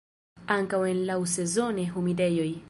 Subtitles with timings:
[0.55, 2.51] Ankaŭ en laŭsezone humidejoj.